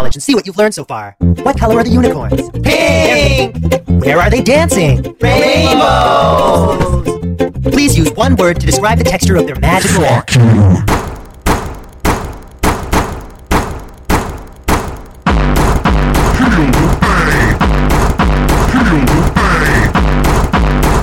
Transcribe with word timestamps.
challenge 0.00 0.16
and 0.16 0.22
see 0.22 0.34
what 0.34 0.46
you've 0.46 0.56
learned 0.56 0.74
so 0.74 0.84
far. 0.84 1.14
What 1.18 1.58
color 1.58 1.78
are 1.80 1.84
the 1.84 1.90
unicorns? 1.90 2.48
Pink! 2.62 3.54
Where 4.02 4.18
are 4.18 4.30
they 4.30 4.42
dancing? 4.42 5.14
Rainbows! 5.20 7.04
Please 7.64 7.98
use 7.98 8.10
one 8.12 8.36
word 8.36 8.58
to 8.60 8.66
describe 8.66 8.96
the 8.98 9.04
texture 9.04 9.36
of 9.36 9.46
their 9.46 9.58
magical 9.58 10.02
pain. 10.26 10.84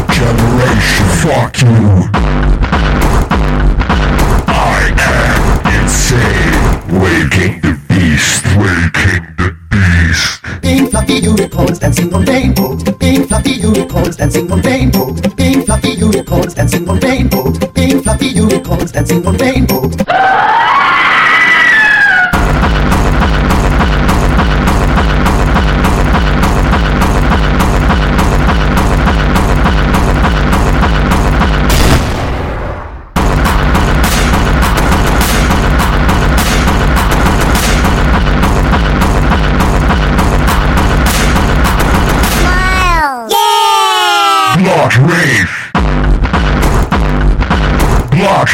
Generation, 0.10 1.06
fuck 1.22 1.62
you. 1.62 2.67
Unicorns 11.58 11.80
dancing 11.80 12.14
on 12.14 12.26
rainbows. 12.26 12.84
Pink 12.84 13.28
fluffy 13.28 13.52
unicorns 13.54 14.16
dancing 14.16 14.52
on 14.52 14.62
rainbows. 14.62 15.22
Pink 15.36 15.66
fluffy 15.66 15.90
unicorns 15.90 16.54
dancing 16.54 16.88
on 16.88 17.00
rainbows. 17.00 17.58
Pink 17.74 18.04
fluffy 18.04 18.28
unicorns 18.28 18.92
dancing 18.92 19.26
on 19.26 19.38
rainbows. 19.38 19.67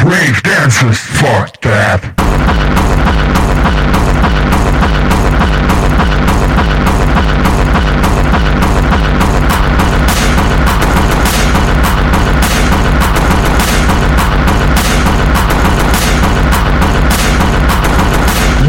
Rave 0.03 0.41
dancers, 0.43 0.97
fuck 0.97 1.61
that. 1.61 2.01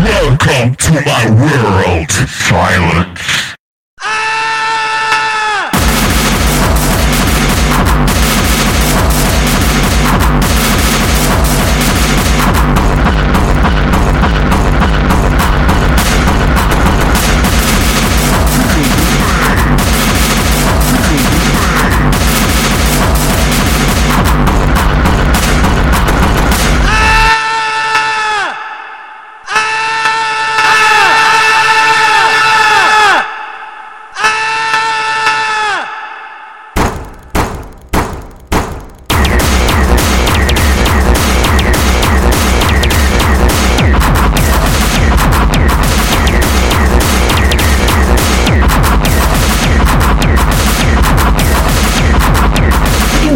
Welcome 0.04 0.74
to 0.76 0.92
my 1.04 1.30
world, 1.30 2.10
silence. 2.10 3.53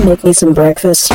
Make 0.04 0.25
me 0.25 0.32
some 0.32 0.54
breakfast? 0.54 1.12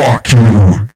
Fuck 0.00 0.32
you. 0.32 0.89